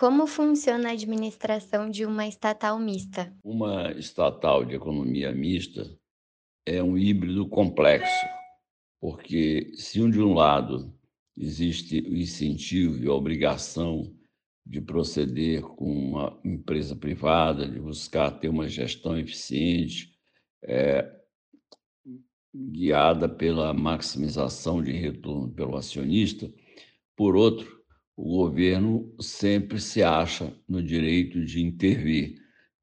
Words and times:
como 0.00 0.26
funciona 0.26 0.88
a 0.88 0.92
administração 0.92 1.90
de 1.90 2.06
uma 2.06 2.26
estatal 2.26 2.78
mista? 2.78 3.30
Uma 3.44 3.92
estatal 3.92 4.64
de 4.64 4.74
economia 4.74 5.30
mista 5.30 5.94
é 6.64 6.82
um 6.82 6.96
híbrido 6.96 7.46
complexo, 7.46 8.26
porque 8.98 9.70
se 9.74 9.98
de 10.10 10.22
um 10.22 10.32
lado 10.32 10.90
existe 11.36 12.00
o 12.00 12.16
incentivo 12.16 12.96
e 13.04 13.08
a 13.08 13.12
obrigação 13.12 14.10
de 14.64 14.80
proceder 14.80 15.60
com 15.60 15.92
uma 15.92 16.40
empresa 16.42 16.96
privada, 16.96 17.68
de 17.68 17.78
buscar 17.78 18.30
ter 18.30 18.48
uma 18.48 18.66
gestão 18.66 19.18
eficiente, 19.18 20.16
é, 20.64 21.14
guiada 22.54 23.28
pela 23.28 23.74
maximização 23.74 24.82
de 24.82 24.92
retorno 24.92 25.52
pelo 25.52 25.76
acionista. 25.76 26.50
Por 27.14 27.36
outro, 27.36 27.79
o 28.22 28.36
governo 28.36 29.10
sempre 29.18 29.80
se 29.80 30.02
acha 30.02 30.52
no 30.68 30.82
direito 30.82 31.42
de 31.42 31.64
intervir, 31.64 32.34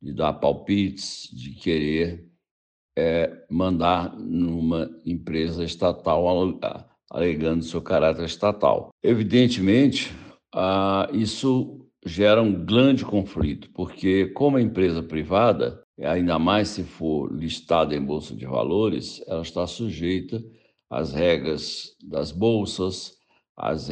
de 0.02 0.12
dar 0.12 0.34
palpites, 0.34 1.30
de 1.32 1.52
querer 1.52 2.28
é, 2.98 3.46
mandar 3.48 4.18
numa 4.18 4.90
empresa 5.06 5.64
estatal 5.64 6.26
alegando 7.12 7.64
seu 7.64 7.80
caráter 7.84 8.26
estatal. 8.26 8.90
Evidentemente, 9.04 10.12
ah, 10.56 11.08
isso 11.14 11.88
gera 12.04 12.42
um 12.42 12.66
grande 12.66 13.06
conflito, 13.06 13.70
porque 13.76 14.26
como 14.30 14.58
a 14.58 14.62
empresa 14.62 15.04
privada, 15.04 15.84
ainda 16.00 16.40
mais 16.40 16.70
se 16.70 16.84
for 16.84 17.32
listada 17.32 17.96
em 17.96 18.04
bolsa 18.04 18.36
de 18.36 18.48
valores, 18.48 19.24
ela 19.28 19.44
está 19.44 19.68
sujeita 19.68 20.44
às 20.90 21.14
regras 21.14 21.96
das 22.04 22.32
bolsas, 22.32 23.17
às, 23.58 23.90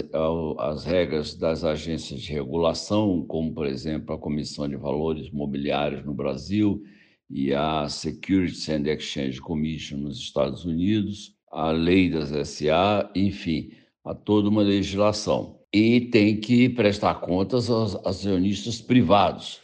às 0.59 0.85
regras 0.85 1.33
das 1.33 1.63
agências 1.63 2.21
de 2.21 2.31
regulação, 2.31 3.25
como, 3.27 3.51
por 3.51 3.65
exemplo, 3.65 4.13
a 4.13 4.19
Comissão 4.19 4.69
de 4.69 4.75
Valores 4.75 5.31
Mobiliários 5.31 6.05
no 6.05 6.13
Brasil 6.13 6.83
e 7.27 7.51
a 7.51 7.89
Securities 7.89 8.69
and 8.69 8.83
Exchange 8.85 9.41
Commission 9.41 9.97
nos 9.97 10.19
Estados 10.19 10.63
Unidos, 10.65 11.35
a 11.51 11.71
lei 11.71 12.11
das 12.11 12.29
SA, 12.47 13.09
enfim, 13.15 13.71
a 14.03 14.13
toda 14.13 14.49
uma 14.49 14.61
legislação. 14.61 15.59
E 15.73 16.01
tem 16.01 16.39
que 16.39 16.69
prestar 16.69 17.15
contas 17.15 17.69
aos 17.69 17.95
acionistas 18.05 18.79
privados, 18.79 19.59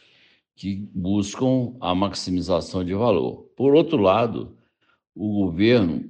que 0.56 0.90
buscam 0.94 1.76
a 1.80 1.94
maximização 1.94 2.84
de 2.84 2.94
valor. 2.94 3.50
Por 3.56 3.76
outro 3.76 3.98
lado, 3.98 4.58
o 5.16 5.46
governo, 5.46 6.10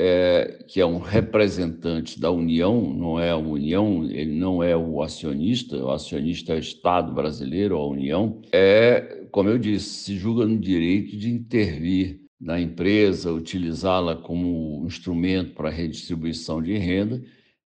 é, 0.00 0.64
que 0.68 0.80
é 0.80 0.86
um 0.86 0.98
representante 0.98 2.20
da 2.20 2.30
União, 2.30 2.94
não 2.94 3.18
é 3.18 3.30
a 3.30 3.36
União, 3.36 4.04
ele 4.04 4.32
não 4.32 4.62
é 4.62 4.76
o 4.76 5.02
acionista, 5.02 5.76
o 5.76 5.90
acionista 5.90 6.52
é 6.52 6.56
o 6.56 6.60
Estado 6.60 7.12
brasileiro, 7.12 7.76
a 7.76 7.84
União, 7.84 8.40
é, 8.52 9.26
como 9.32 9.48
eu 9.48 9.58
disse, 9.58 10.04
se 10.04 10.16
julga 10.16 10.46
no 10.46 10.56
direito 10.56 11.16
de 11.16 11.28
intervir 11.28 12.20
na 12.40 12.60
empresa, 12.60 13.32
utilizá-la 13.32 14.14
como 14.14 14.84
instrumento 14.86 15.54
para 15.54 15.68
redistribuição 15.68 16.62
de 16.62 16.78
renda. 16.78 17.20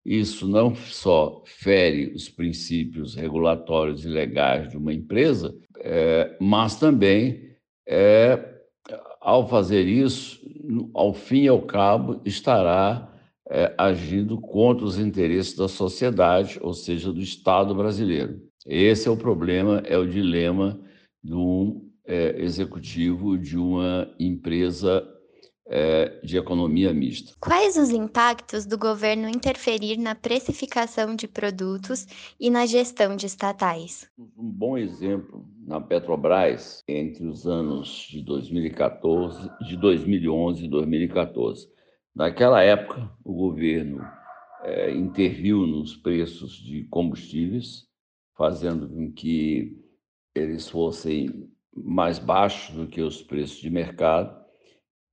Isso 0.05 0.47
não 0.47 0.73
só 0.73 1.43
fere 1.45 2.13
os 2.15 2.29
princípios 2.29 3.13
regulatórios 3.13 4.05
e 4.05 4.07
legais 4.07 4.69
de 4.69 4.77
uma 4.77 4.93
empresa, 4.93 5.53
é, 5.79 6.37
mas 6.39 6.79
também, 6.79 7.49
é, 7.85 8.39
ao 9.19 9.49
fazer 9.49 9.85
isso, 9.85 10.40
ao 10.93 11.13
fim 11.13 11.43
e 11.43 11.47
ao 11.47 11.61
cabo, 11.61 12.21
estará 12.25 13.11
é, 13.49 13.73
agindo 13.77 14.39
contra 14.39 14.85
os 14.85 14.97
interesses 14.97 15.55
da 15.55 15.67
sociedade, 15.67 16.57
ou 16.61 16.73
seja, 16.73 17.11
do 17.11 17.21
Estado 17.21 17.75
brasileiro. 17.75 18.41
Esse 18.65 19.07
é 19.07 19.11
o 19.11 19.17
problema, 19.17 19.81
é 19.85 19.97
o 19.97 20.07
dilema 20.07 20.79
de 21.23 21.33
um 21.33 21.89
é, 22.05 22.41
executivo 22.41 23.37
de 23.37 23.57
uma 23.57 24.13
empresa 24.19 25.07
é, 25.73 26.19
de 26.21 26.37
economia 26.37 26.93
mista. 26.93 27.33
Quais 27.39 27.77
os 27.77 27.91
impactos 27.91 28.65
do 28.65 28.77
governo 28.77 29.29
interferir 29.29 29.97
na 29.97 30.13
precificação 30.13 31.15
de 31.15 31.29
produtos 31.29 32.05
e 32.37 32.49
na 32.49 32.65
gestão 32.65 33.15
de 33.15 33.25
estatais? 33.25 34.05
Um 34.19 34.51
bom 34.51 34.77
exemplo 34.77 35.47
na 35.65 35.79
Petrobras 35.79 36.83
entre 36.85 37.25
os 37.25 37.47
anos 37.47 38.05
de 38.11 38.21
2014, 38.21 39.49
de 39.65 39.77
2011 39.77 40.65
e 40.65 40.67
2014. 40.67 41.69
Naquela 42.13 42.61
época, 42.61 43.09
o 43.23 43.33
governo 43.33 44.05
é, 44.63 44.91
interviu 44.91 45.65
nos 45.65 45.95
preços 45.95 46.51
de 46.57 46.83
combustíveis, 46.89 47.87
fazendo 48.37 48.89
com 48.89 49.09
que 49.09 49.79
eles 50.35 50.67
fossem 50.67 51.49
mais 51.73 52.19
baixos 52.19 52.75
do 52.75 52.87
que 52.87 53.01
os 53.01 53.21
preços 53.21 53.61
de 53.61 53.69
mercado 53.69 54.40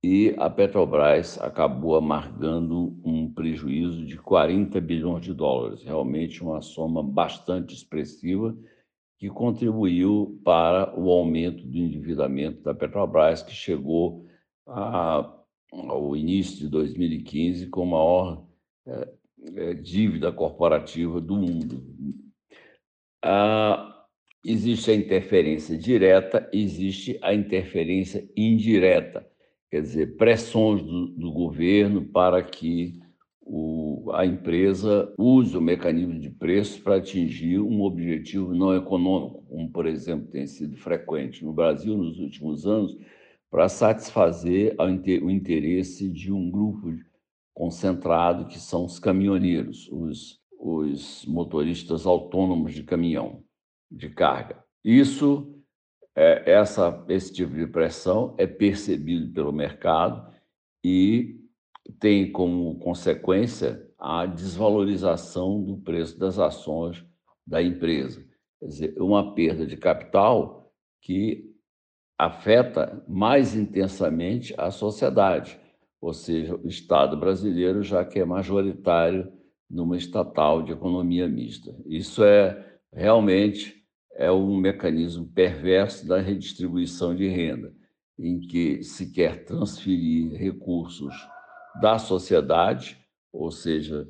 e 0.03 0.33
a 0.37 0.49
Petrobras 0.49 1.37
acabou 1.41 1.95
amargando 1.95 2.99
um 3.03 3.31
prejuízo 3.31 4.05
de 4.05 4.17
40 4.17 4.79
bilhões 4.79 5.25
de 5.25 5.33
dólares, 5.33 5.83
realmente 5.83 6.41
uma 6.41 6.61
soma 6.61 7.03
bastante 7.03 7.75
expressiva 7.75 8.57
que 9.17 9.29
contribuiu 9.29 10.39
para 10.45 10.97
o 10.97 11.09
aumento 11.09 11.65
do 11.65 11.77
endividamento 11.77 12.61
da 12.63 12.73
Petrobras, 12.73 13.43
que 13.43 13.51
chegou 13.51 14.25
a, 14.65 15.29
ao 15.73 16.15
início 16.15 16.59
de 16.59 16.69
2015 16.69 17.67
com 17.67 17.83
a 17.83 17.85
maior 17.85 18.47
é, 18.87 19.13
é, 19.55 19.73
dívida 19.73 20.31
corporativa 20.31 21.19
do 21.19 21.35
mundo. 21.35 21.83
Ah, 23.21 23.99
Existe 24.43 24.89
a 24.89 24.95
interferência 24.95 25.77
direta, 25.77 26.49
existe 26.53 27.19
a 27.21 27.33
interferência 27.33 28.25
indireta, 28.37 29.27
quer 29.69 29.81
dizer, 29.81 30.17
pressões 30.17 30.81
do, 30.81 31.07
do 31.07 31.31
governo 31.31 32.05
para 32.05 32.41
que 32.43 32.99
o, 33.41 34.11
a 34.13 34.25
empresa 34.25 35.11
use 35.17 35.57
o 35.57 35.61
mecanismo 35.61 36.19
de 36.19 36.29
preços 36.29 36.79
para 36.79 36.97
atingir 36.97 37.59
um 37.59 37.81
objetivo 37.81 38.53
não 38.53 38.75
econômico, 38.75 39.43
como, 39.47 39.71
por 39.71 39.87
exemplo, 39.87 40.27
tem 40.27 40.45
sido 40.45 40.77
frequente 40.77 41.43
no 41.43 41.51
Brasil 41.51 41.97
nos 41.97 42.19
últimos 42.19 42.65
anos, 42.67 42.95
para 43.49 43.67
satisfazer 43.67 44.75
o 44.77 45.29
interesse 45.29 46.07
de 46.07 46.31
um 46.31 46.51
grupo 46.51 46.93
concentrado, 47.53 48.45
que 48.45 48.59
são 48.59 48.85
os 48.85 48.99
caminhoneiros, 48.99 49.89
os, 49.91 50.39
os 50.59 51.25
motoristas 51.25 52.05
autônomos 52.05 52.73
de 52.73 52.83
caminhão 52.83 53.43
de 53.91 54.09
carga. 54.09 54.63
Isso, 54.83 55.58
é, 56.15 56.51
essa, 56.51 57.03
esse 57.07 57.33
tipo 57.33 57.53
de 57.53 57.67
pressão 57.67 58.35
é 58.37 58.45
percebido 58.45 59.31
pelo 59.33 59.51
mercado 59.51 60.31
e 60.83 61.39
tem 61.99 62.31
como 62.31 62.77
consequência 62.79 63.87
a 63.97 64.25
desvalorização 64.25 65.63
do 65.63 65.77
preço 65.77 66.17
das 66.17 66.39
ações 66.39 67.05
da 67.45 67.61
empresa. 67.61 68.25
Quer 68.59 68.65
dizer, 68.67 69.01
uma 69.01 69.33
perda 69.33 69.65
de 69.65 69.77
capital 69.77 70.71
que 71.01 71.49
afeta 72.17 73.03
mais 73.07 73.55
intensamente 73.55 74.53
a 74.57 74.69
sociedade, 74.71 75.59
ou 76.01 76.13
seja, 76.13 76.55
o 76.55 76.67
Estado 76.67 77.17
brasileiro, 77.17 77.81
já 77.81 78.03
que 78.03 78.19
é 78.19 78.25
majoritário 78.25 79.31
numa 79.69 79.95
estatal 79.95 80.61
de 80.61 80.71
economia 80.71 81.27
mista. 81.27 81.75
Isso 81.85 82.23
é 82.23 82.79
realmente 82.91 83.78
é 84.19 84.29
um 84.29 84.57
mecanismo 84.57 85.25
perverso 85.27 86.05
da 86.05 86.19
redistribuição 86.19 87.15
de 87.15 87.29
renda, 87.29 87.73
em 88.19 88.37
que 88.37 88.83
se 88.83 89.13
quer 89.13 89.45
transferir 89.45 90.33
recursos 90.33 91.15
da 91.81 91.97
sociedade, 91.97 92.97
ou 93.31 93.49
seja, 93.49 94.05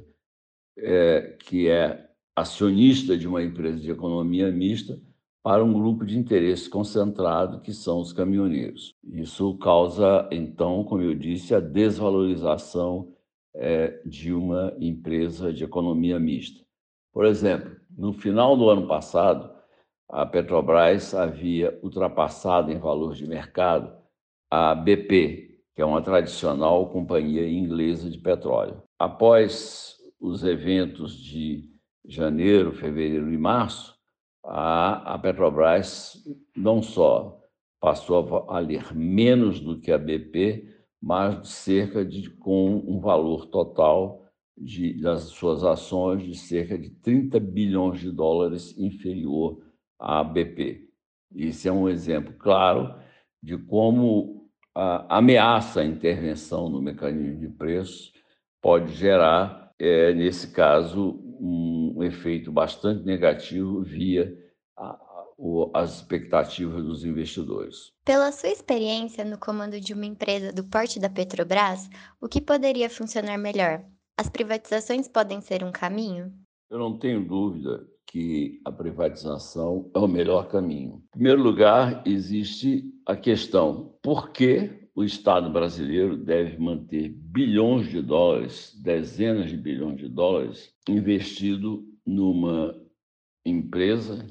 é, 0.76 1.38
que 1.46 1.70
é 1.70 2.10
acionista 2.36 3.16
de 3.16 3.28
uma 3.28 3.44
empresa 3.44 3.80
de 3.80 3.92
economia 3.92 4.52
mista, 4.52 5.00
para 5.44 5.64
um 5.64 5.72
grupo 5.72 6.04
de 6.04 6.18
interesse 6.18 6.68
concentrado, 6.68 7.62
que 7.62 7.72
são 7.72 8.00
os 8.00 8.12
caminhoneiros. 8.12 8.96
Isso 9.04 9.60
causa, 9.60 10.28
então, 10.32 10.84
como 10.86 11.04
eu 11.04 11.14
disse, 11.14 11.54
a 11.54 11.60
desvalorização 11.60 13.14
é, 13.54 14.02
de 14.04 14.34
uma 14.34 14.76
empresa 14.80 15.54
de 15.54 15.64
economia 15.64 16.20
mista. 16.20 16.66
Por 17.14 17.28
exemplo, 17.28 17.76
no 17.96 18.12
final 18.12 18.58
do 18.58 18.70
ano 18.72 18.88
passado, 18.88 19.59
a 20.10 20.26
Petrobras 20.26 21.14
havia 21.14 21.78
ultrapassado 21.84 22.72
em 22.72 22.80
valor 22.80 23.14
de 23.14 23.28
mercado 23.28 23.96
a 24.50 24.74
BP, 24.74 25.60
que 25.76 25.82
é 25.82 25.86
uma 25.86 26.02
tradicional 26.02 26.90
companhia 26.90 27.48
inglesa 27.48 28.10
de 28.10 28.18
petróleo. 28.18 28.82
Após 28.98 29.98
os 30.20 30.44
eventos 30.44 31.16
de 31.16 31.70
janeiro, 32.06 32.74
fevereiro 32.74 33.32
e 33.32 33.38
março, 33.38 33.96
a, 34.44 35.18
Petrobras 35.20 36.18
não 36.58 36.82
só 36.82 37.40
passou 37.80 38.18
a 38.18 38.22
valer 38.22 38.94
menos 38.96 39.60
do 39.60 39.80
que 39.80 39.92
a 39.92 39.98
BP, 39.98 40.76
mas 41.02 41.48
cerca 41.50 42.04
de 42.04 42.30
com 42.32 42.84
um 42.86 43.00
valor 43.00 43.46
total 43.46 44.26
de, 44.58 45.00
das 45.00 45.24
suas 45.24 45.64
ações 45.64 46.24
de 46.24 46.36
cerca 46.36 46.78
de 46.78 46.90
30 46.90 47.40
bilhões 47.40 48.00
de 48.02 48.12
dólares 48.12 48.78
inferior 48.78 49.62
à 50.00 50.24
BP. 50.24 50.88
Isso 51.36 51.68
é 51.68 51.72
um 51.72 51.90
exemplo 51.90 52.34
claro 52.34 52.96
de 53.42 53.58
como 53.58 54.50
a 54.74 55.18
ameaça 55.18 55.82
à 55.82 55.86
intervenção 55.86 56.70
no 56.70 56.82
mecanismo 56.82 57.40
de 57.40 57.50
preços 57.50 58.14
pode 58.62 58.94
gerar, 58.94 59.74
é, 59.78 60.14
nesse 60.14 60.52
caso, 60.52 61.20
um 61.40 62.04
efeito 62.04 62.52
bastante 62.52 63.06
negativo 63.06 63.82
via 63.82 64.38
a, 64.78 64.98
as 65.74 65.96
expectativas 65.96 66.84
dos 66.84 67.06
investidores. 67.06 67.92
Pela 68.04 68.32
sua 68.32 68.50
experiência 68.50 69.24
no 69.24 69.38
comando 69.38 69.80
de 69.80 69.94
uma 69.94 70.06
empresa 70.06 70.52
do 70.52 70.64
porte 70.64 71.00
da 71.00 71.10
Petrobras, 71.10 71.90
o 72.22 72.28
que 72.28 72.42
poderia 72.42 72.90
funcionar 72.90 73.38
melhor? 73.38 73.84
As 74.18 74.30
privatizações 74.30 75.08
podem 75.08 75.40
ser 75.40 75.64
um 75.64 75.72
caminho? 75.72 76.34
Eu 76.70 76.78
não 76.78 77.00
tenho 77.00 77.26
dúvida 77.26 77.88
que 78.12 78.60
a 78.66 78.72
privatização 78.72 79.90
é 79.96 80.00
o 80.00 80.08
melhor 80.08 80.48
caminho. 80.48 81.04
Em 81.08 81.12
primeiro 81.12 81.42
lugar, 81.42 82.04
existe 82.06 82.92
a 83.06 83.16
questão: 83.16 83.96
por 84.02 84.32
que 84.32 84.90
o 84.96 85.04
Estado 85.04 85.50
brasileiro 85.50 86.18
deve 86.18 86.58
manter 86.58 87.10
bilhões 87.10 87.88
de 87.88 88.02
dólares, 88.02 88.78
dezenas 88.84 89.50
de 89.50 89.56
bilhões 89.56 89.98
de 89.98 90.10
dólares, 90.10 90.74
investido 90.90 91.86
numa 92.06 92.76
empresa 93.46 94.26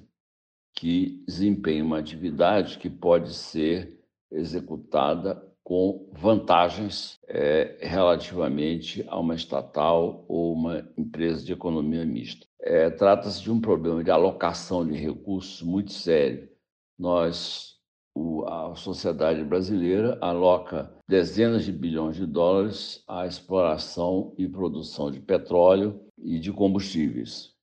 que 0.74 1.24
desempenha 1.26 1.84
uma 1.84 1.98
atividade 1.98 2.78
que 2.78 2.90
pode 2.90 3.32
ser 3.32 3.98
executada 4.30 5.42
com 5.68 6.08
vantagens 6.14 7.20
é, 7.28 7.76
relativamente 7.82 9.04
a 9.06 9.20
uma 9.20 9.34
estatal 9.34 10.24
ou 10.26 10.54
uma 10.54 10.88
empresa 10.96 11.44
de 11.44 11.52
economia 11.52 12.06
mista. 12.06 12.46
É, 12.58 12.88
Trata-se 12.88 13.42
de 13.42 13.52
um 13.52 13.60
problema 13.60 14.02
de 14.02 14.10
alocação 14.10 14.86
de 14.86 14.94
recursos 14.94 15.60
muito 15.60 15.92
sério. 15.92 16.48
Nós, 16.98 17.74
o, 18.14 18.46
a 18.46 18.74
sociedade 18.76 19.44
brasileira, 19.44 20.16
aloca 20.22 20.90
dezenas 21.06 21.66
de 21.66 21.72
bilhões 21.72 22.16
de 22.16 22.24
dólares 22.24 23.04
à 23.06 23.26
exploração 23.26 24.34
e 24.38 24.48
produção 24.48 25.10
de 25.10 25.20
petróleo 25.20 26.00
e 26.16 26.38
de 26.38 26.50
combustíveis 26.50 27.57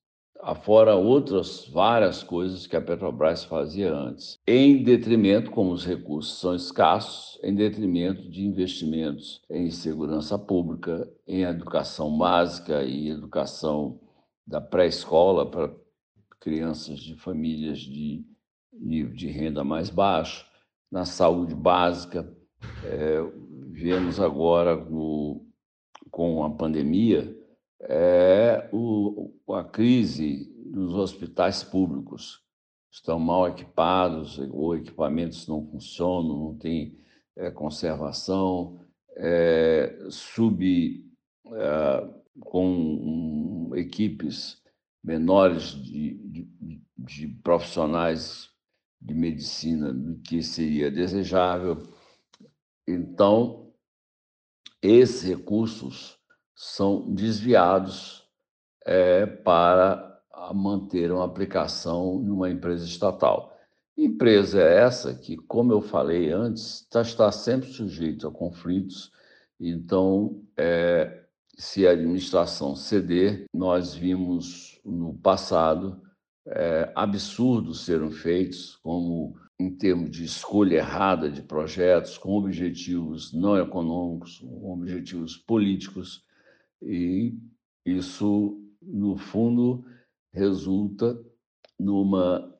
afora 0.46 0.94
outras 0.94 1.66
várias 1.66 2.22
coisas 2.22 2.68
que 2.68 2.76
a 2.76 2.80
Petrobras 2.80 3.42
fazia 3.42 3.92
antes, 3.92 4.38
em 4.46 4.80
detrimento, 4.80 5.50
como 5.50 5.72
os 5.72 5.84
recursos 5.84 6.38
são 6.38 6.54
escassos, 6.54 7.36
em 7.42 7.52
detrimento 7.52 8.30
de 8.30 8.46
investimentos 8.46 9.42
em 9.50 9.72
segurança 9.72 10.38
pública, 10.38 11.10
em 11.26 11.42
educação 11.42 12.16
básica 12.16 12.84
e 12.84 13.08
educação 13.08 13.98
da 14.46 14.60
pré-escola 14.60 15.50
para 15.50 15.74
crianças 16.38 17.00
de 17.00 17.16
famílias 17.16 17.80
de 17.80 18.24
nível 18.72 19.14
de 19.14 19.26
renda 19.26 19.64
mais 19.64 19.90
baixo, 19.90 20.46
na 20.88 21.04
saúde 21.04 21.56
básica. 21.56 22.32
É, 22.84 23.18
vemos 23.72 24.20
agora 24.20 24.76
no, 24.76 25.44
com 26.08 26.44
a 26.44 26.50
pandemia 26.50 27.35
é 27.80 28.68
o, 28.72 29.32
a 29.54 29.64
crise 29.64 30.52
dos 30.70 30.94
hospitais 30.94 31.62
públicos. 31.62 32.42
Estão 32.90 33.18
mal 33.18 33.48
equipados, 33.48 34.38
ou 34.38 34.76
equipamentos 34.76 35.46
não 35.46 35.66
funcionam, 35.66 36.38
não 36.38 36.58
tem 36.58 36.98
é, 37.36 37.50
conservação, 37.50 38.80
é, 39.16 40.06
sub, 40.10 41.04
é, 41.52 42.14
com 42.40 43.70
equipes 43.74 44.62
menores 45.04 45.70
de, 45.70 46.14
de, 46.14 46.82
de 46.96 47.28
profissionais 47.42 48.50
de 49.00 49.14
medicina 49.14 49.92
do 49.92 50.16
que 50.20 50.42
seria 50.42 50.90
desejável. 50.90 51.82
Então, 52.88 53.72
esses 54.82 55.22
recursos 55.22 56.15
são 56.56 57.12
desviados 57.14 58.26
é, 58.84 59.26
para 59.26 60.20
manter 60.54 61.12
uma 61.12 61.26
aplicação 61.26 62.18
numa 62.18 62.50
empresa 62.50 62.86
estatal. 62.86 63.54
Empresa 63.96 64.60
é 64.62 64.78
essa 64.80 65.14
que, 65.14 65.36
como 65.36 65.72
eu 65.72 65.82
falei 65.82 66.30
antes, 66.30 66.80
está, 66.82 67.02
está 67.02 67.32
sempre 67.32 67.68
sujeita 67.68 68.28
a 68.28 68.30
conflitos. 68.30 69.12
Então, 69.60 70.42
é, 70.56 71.24
se 71.56 71.86
a 71.86 71.92
administração 71.92 72.74
ceder, 72.74 73.46
nós 73.54 73.94
vimos 73.94 74.80
no 74.84 75.14
passado 75.14 76.00
é, 76.46 76.92
absurdos 76.94 77.84
serem 77.84 78.10
feitos, 78.10 78.76
como 78.76 79.34
em 79.58 79.74
termos 79.74 80.10
de 80.10 80.24
escolha 80.24 80.76
errada 80.76 81.30
de 81.30 81.42
projetos, 81.42 82.18
com 82.18 82.36
objetivos 82.36 83.32
não 83.32 83.58
econômicos, 83.58 84.38
com 84.38 84.72
objetivos 84.72 85.36
políticos, 85.36 86.25
e 86.82 87.38
isso, 87.84 88.60
no 88.82 89.16
fundo, 89.16 89.84
resulta 90.32 91.18
numa 91.78 92.52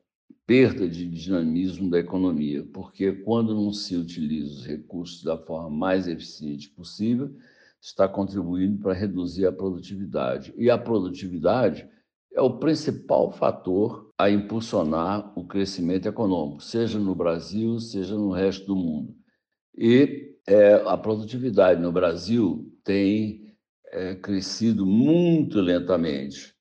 perda 0.47 0.89
de 0.89 1.09
dinamismo 1.09 1.91
da 1.91 1.99
economia, 1.99 2.65
porque 2.73 3.13
quando 3.13 3.55
não 3.55 3.73
se 3.73 3.97
utiliza 3.97 4.53
os 4.53 4.67
recursos 4.67 5.23
da 5.23 5.37
forma 5.37 5.69
mais 5.69 6.07
eficiente 6.07 6.71
possível, 6.71 7.35
está 7.81 8.09
contribuindo 8.09 8.79
para 8.79 8.95
reduzir 8.95 9.47
a 9.47 9.53
produtividade. 9.53 10.55
E 10.57 10.71
a 10.71 10.79
produtividade 10.79 11.89
é 12.33 12.41
o 12.41 12.59
principal 12.59 13.33
fator 13.33 14.12
a 14.19 14.31
impulsionar 14.31 15.33
o 15.39 15.47
crescimento 15.47 16.07
econômico, 16.07 16.62
seja 16.62 16.99
no 16.99 17.15
Brasil, 17.15 17.79
seja 17.81 18.15
no 18.15 18.31
resto 18.31 18.67
do 18.67 18.77
mundo. 18.77 19.15
E 19.77 20.37
é, 20.47 20.75
a 20.87 20.97
produtividade 20.97 21.81
no 21.81 21.91
Brasil 21.91 22.73
tem 22.85 23.46
é, 23.97 24.15
crescido 24.15 24.85
muito 24.85 25.59
lentamente, 25.59 26.55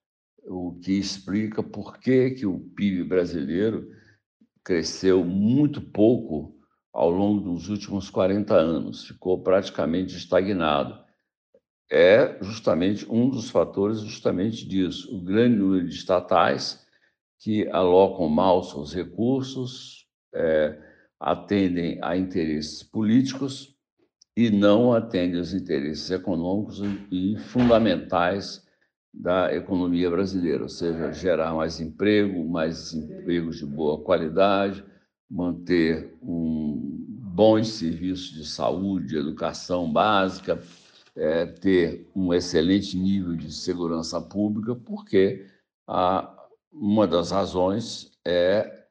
o 0.47 0.79
que 0.79 0.93
explica 0.93 1.61
por 1.61 1.99
que, 1.99 2.31
que 2.31 2.45
o 2.45 2.59
PIB 2.59 3.03
brasileiro 3.03 3.89
cresceu 4.63 5.25
muito 5.25 5.81
pouco 5.81 6.55
ao 6.93 7.09
longo 7.09 7.41
dos 7.41 7.67
últimos 7.67 8.09
40 8.09 8.55
anos, 8.55 9.05
ficou 9.05 9.43
praticamente 9.43 10.15
estagnado. 10.15 11.03
É 11.91 12.41
justamente 12.41 13.05
um 13.11 13.29
dos 13.29 13.49
fatores 13.49 13.99
justamente 13.99 14.65
disso, 14.65 15.13
o 15.13 15.21
grande 15.21 15.57
número 15.57 15.85
de 15.85 15.93
estatais 15.93 16.87
que 17.39 17.67
alocam 17.67 18.29
mal 18.29 18.63
seus 18.63 18.93
recursos, 18.93 20.07
é, 20.33 20.81
atendem 21.19 21.99
a 22.01 22.15
interesses 22.15 22.81
políticos 22.81 23.74
e 24.35 24.49
não 24.49 24.93
atende 24.93 25.37
aos 25.37 25.53
interesses 25.53 26.11
econômicos 26.11 26.81
e 27.09 27.37
fundamentais 27.37 28.65
da 29.13 29.53
economia 29.55 30.09
brasileira, 30.09 30.63
ou 30.63 30.69
seja, 30.69 31.11
gerar 31.13 31.53
mais 31.53 31.79
emprego, 31.79 32.43
mais 32.43 32.93
empregos 32.93 33.57
de 33.57 33.65
boa 33.65 34.01
qualidade, 34.03 34.83
manter 35.29 36.13
um 36.21 36.95
bons 37.35 37.67
serviços 37.67 38.31
de 38.31 38.45
saúde, 38.45 39.17
educação 39.17 39.91
básica, 39.91 40.61
é, 41.15 41.45
ter 41.45 42.09
um 42.15 42.33
excelente 42.33 42.97
nível 42.97 43.35
de 43.35 43.51
segurança 43.53 44.21
pública, 44.21 44.75
porque 44.75 45.45
a, 45.87 46.47
uma 46.71 47.07
das 47.07 47.31
razões 47.31 48.11
é 48.25 48.85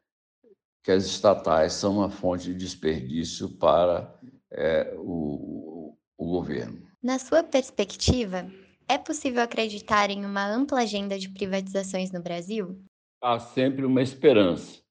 que 0.82 0.90
as 0.90 1.04
estatais 1.04 1.74
são 1.74 1.98
uma 1.98 2.10
fonte 2.10 2.46
de 2.46 2.54
desperdício 2.54 3.48
para 3.48 4.13
é, 4.54 4.94
o, 4.96 5.96
o 6.16 6.26
governo. 6.26 6.82
Na 7.02 7.18
sua 7.18 7.42
perspectiva, 7.42 8.50
é 8.88 8.96
possível 8.96 9.42
acreditar 9.42 10.10
em 10.10 10.24
uma 10.24 10.46
ampla 10.46 10.80
agenda 10.80 11.18
de 11.18 11.28
privatizações 11.28 12.10
no 12.12 12.22
Brasil? 12.22 12.78
Há 13.22 13.38
sempre 13.38 13.84
uma 13.84 14.02
esperança 14.02 14.82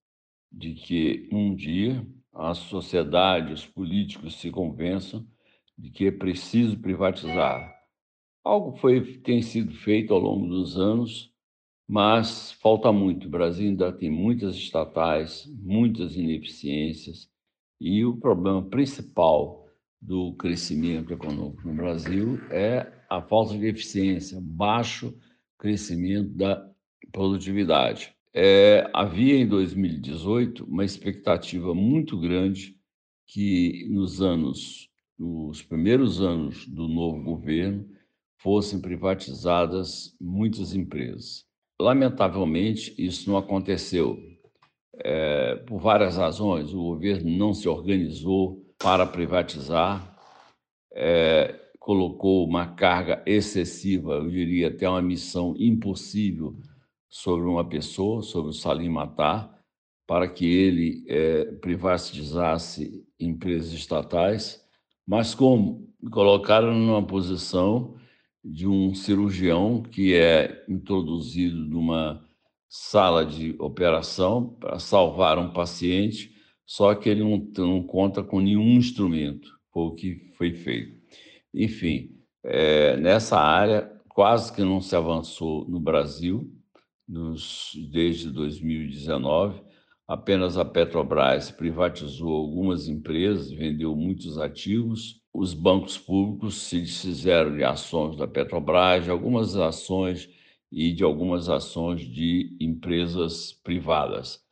de 0.52 0.74
que 0.74 1.28
um 1.32 1.56
dia 1.56 2.06
a 2.34 2.54
sociedade, 2.54 3.54
os 3.54 3.66
políticos 3.66 4.40
se 4.40 4.50
convençam 4.50 5.26
de 5.78 5.92
que 5.92 6.08
é 6.08 6.12
preciso 6.12 6.80
privatizar. 6.80 7.74
Algo 8.44 8.76
foi, 8.78 9.20
tem 9.20 9.42
sido 9.42 9.74
feito 9.74 10.14
ao 10.14 10.20
longo 10.20 10.48
dos 10.48 10.78
anos, 10.78 11.32
mas 11.88 12.52
falta 12.54 12.92
muito. 12.92 13.28
O 13.28 13.30
Brasil 13.30 13.70
ainda 13.70 13.92
tem 13.92 14.10
muitas 14.10 14.56
estatais, 14.56 15.46
muitas 15.48 16.16
ineficiências, 16.16 17.30
e 17.80 18.06
o 18.06 18.18
problema 18.18 18.62
principal 18.62 19.68
do 20.02 20.34
crescimento 20.34 21.14
econômico 21.14 21.68
no 21.68 21.74
Brasil 21.74 22.40
é 22.50 22.92
a 23.10 23.22
falta 23.22 23.58
de 23.58 23.68
eficiência, 23.68 24.40
baixo 24.42 25.18
crescimento 25.58 26.30
da 26.30 26.70
produtividade. 27.12 28.14
É, 28.34 28.90
havia 28.94 29.36
em 29.36 29.48
2018 29.48 30.66
uma 30.66 30.84
expectativa 30.84 31.74
muito 31.74 32.20
grande 32.20 32.76
que 33.28 33.88
nos 33.90 34.22
anos, 34.22 34.90
nos 35.18 35.62
primeiros 35.62 36.20
anos 36.20 36.68
do 36.68 36.88
novo 36.88 37.22
governo, 37.22 37.88
fossem 38.38 38.82
privatizadas 38.82 40.16
muitas 40.20 40.76
empresas. 40.76 41.46
Lamentavelmente, 41.80 42.94
isso 42.98 43.30
não 43.30 43.38
aconteceu. 43.38 44.20
É, 44.96 45.56
por 45.56 45.80
várias 45.80 46.18
razões. 46.18 46.74
O 46.74 46.84
governo 46.84 47.30
não 47.30 47.54
se 47.54 47.68
organizou 47.68 48.64
para 48.78 49.06
privatizar, 49.06 50.18
é, 50.94 51.60
colocou 51.80 52.48
uma 52.48 52.68
carga 52.68 53.22
excessiva, 53.26 54.14
eu 54.14 54.30
diria 54.30 54.70
até 54.70 54.88
uma 54.88 55.02
missão 55.02 55.56
impossível 55.58 56.56
sobre 57.10 57.46
uma 57.48 57.68
pessoa, 57.68 58.22
sobre 58.22 58.52
o 58.52 58.54
Salim 58.54 58.90
Matar, 58.90 59.54
para 60.08 60.28
que 60.28 60.46
ele 60.46 61.06
é, 61.08 61.46
privatizasse 61.62 63.06
empresas 63.20 63.72
estatais, 63.72 64.62
mas 65.08 65.34
como 65.34 65.90
colocaram 66.12 66.74
numa 66.74 67.06
posição 67.06 67.96
de 68.44 68.68
um 68.68 68.94
cirurgião 68.94 69.82
que 69.82 70.14
é 70.14 70.66
introduzido 70.68 71.56
numa 71.56 72.23
sala 72.76 73.24
de 73.24 73.56
operação 73.60 74.58
para 74.60 74.80
salvar 74.80 75.38
um 75.38 75.54
paciente, 75.54 76.32
só 76.66 76.96
que 76.96 77.08
ele 77.08 77.24
não, 77.24 77.38
não 77.56 77.84
conta 77.84 78.24
com 78.24 78.40
nenhum 78.40 78.78
instrumento, 78.78 79.48
foi 79.72 79.84
o 79.84 79.94
que 79.94 80.32
foi 80.36 80.54
feito. 80.56 80.98
Enfim, 81.54 82.18
é, 82.44 82.98
nessa 82.98 83.38
área 83.40 83.92
quase 84.10 84.52
que 84.52 84.64
não 84.64 84.82
se 84.82 84.96
avançou 84.96 85.70
no 85.70 85.80
Brasil 85.80 86.52
nos, 87.08 87.74
desde 87.92 88.32
2019. 88.32 89.62
Apenas 90.08 90.58
a 90.58 90.66
Petrobras 90.66 91.52
privatizou 91.52 92.34
algumas 92.34 92.88
empresas, 92.88 93.52
vendeu 93.52 93.96
muitos 93.96 94.40
ativos. 94.40 95.22
Os 95.32 95.54
bancos 95.54 96.00
públicos 96.00 96.56
se 96.56 96.80
desfizeram 96.80 97.56
de 97.56 97.64
ações 97.64 98.18
da 98.18 98.28
Petrobras, 98.28 99.08
algumas 99.08 99.56
ações 99.56 100.28
e 100.74 100.92
de 100.92 101.04
algumas 101.04 101.50
ações 101.50 102.02
de 102.02 102.58
empresas 102.60 103.54
privadas. 103.54 104.44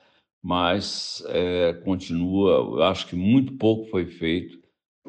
Mas 0.41 1.23
é, 1.29 1.73
continua, 1.83 2.51
eu 2.51 2.83
acho 2.83 3.07
que 3.07 3.15
muito 3.15 3.53
pouco 3.57 3.89
foi 3.89 4.05
feito 4.05 4.61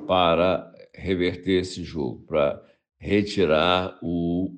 para 0.07 0.73
reverter 0.95 1.61
esse 1.61 1.85
jogo, 1.85 2.25
para 2.27 2.63
retirar 2.99 3.99
o, 4.03 4.55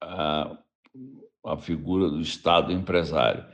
a, 0.00 0.58
a 1.44 1.56
figura 1.58 2.08
do 2.08 2.22
Estado 2.22 2.72
empresário, 2.72 3.44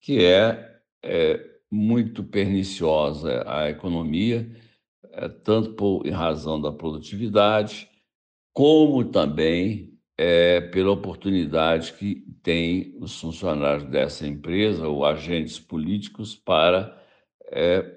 que 0.00 0.22
é, 0.22 0.80
é 1.02 1.50
muito 1.70 2.22
perniciosa 2.22 3.42
à 3.46 3.70
economia, 3.70 4.54
é, 5.12 5.28
tanto 5.28 5.72
por, 5.74 6.06
em 6.06 6.10
razão 6.10 6.60
da 6.60 6.70
produtividade, 6.70 7.88
como 8.52 9.02
também 9.04 9.91
é, 10.24 10.60
pela 10.60 10.92
oportunidade 10.92 11.94
que 11.94 12.24
têm 12.44 12.94
os 13.00 13.20
funcionários 13.20 13.90
dessa 13.90 14.24
empresa 14.24 14.86
ou 14.86 15.04
agentes 15.04 15.58
políticos 15.58 16.36
para 16.36 16.96
é, 17.50 17.92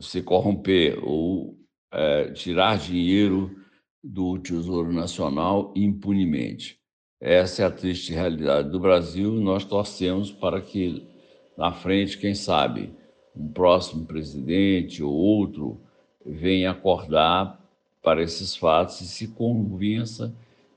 se 0.00 0.22
corromper 0.22 0.98
ou 1.04 1.58
é, 1.92 2.30
tirar 2.30 2.78
dinheiro 2.78 3.54
do 4.02 4.38
Tesouro 4.38 4.90
Nacional 4.90 5.74
impunemente. 5.76 6.80
Essa 7.20 7.64
é 7.64 7.66
a 7.66 7.70
triste 7.70 8.14
realidade 8.14 8.70
do 8.70 8.80
Brasil. 8.80 9.32
Nós 9.32 9.62
torcemos 9.62 10.32
para 10.32 10.62
que, 10.62 11.06
na 11.54 11.70
frente, 11.70 12.16
quem 12.16 12.34
sabe, 12.34 12.94
um 13.36 13.48
próximo 13.48 14.06
presidente 14.06 15.02
ou 15.02 15.12
outro 15.12 15.82
venha 16.24 16.70
acordar 16.70 17.62
para 18.02 18.22
esses 18.22 18.56
fatos 18.56 19.02
e 19.02 19.06
se 19.06 19.28
convença 19.28 20.34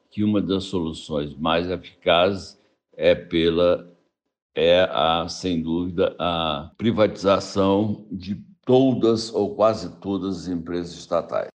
que 0.09 0.23
uma 0.23 0.41
das 0.41 0.65
soluções 0.65 1.35
mais 1.35 1.69
eficazes 1.69 2.59
é 2.93 3.13
pela 3.15 3.87
é 4.55 4.81
a 4.91 5.27
sem 5.29 5.61
dúvida 5.61 6.15
a 6.19 6.71
privatização 6.77 8.05
de 8.11 8.35
todas 8.65 9.33
ou 9.33 9.55
quase 9.55 9.95
todas 9.99 10.41
as 10.41 10.47
empresas 10.47 10.93
estatais. 10.95 11.49